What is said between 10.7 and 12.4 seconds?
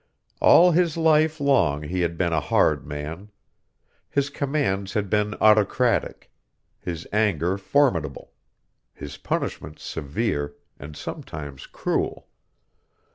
and sometimes cruel.